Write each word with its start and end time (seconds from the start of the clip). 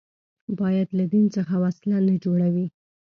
باید 0.59 0.87
له 0.97 1.05
دین 1.11 1.25
څخه 1.35 1.55
وسله 1.63 1.97
نه 2.07 2.13
جوړوي 2.23 2.67